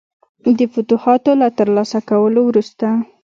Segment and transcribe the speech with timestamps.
[0.57, 2.87] د فتوحاتو له ترلاسه کولو وروسته.